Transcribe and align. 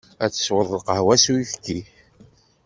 Ad 0.23 0.31
tesweḍ 0.31 0.69
lqahwa 0.77 1.15
s 1.23 1.25
uyefki. 1.33 1.79